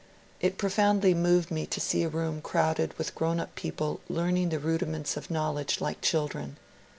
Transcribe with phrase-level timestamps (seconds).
[0.39, 4.57] It profoundly moved me to see a room crowded with grown up people learning the
[4.57, 6.57] rudi ments of knowledge like children.